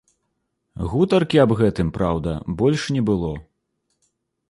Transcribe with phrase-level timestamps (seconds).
[0.93, 3.33] Гутаркі аб гэтым, праўда, больш не было.